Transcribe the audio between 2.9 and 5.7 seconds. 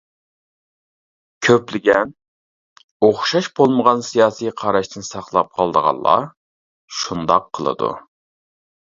«ئوخشاش بولمىغان سىياسىي قاراشنى ساقلاپ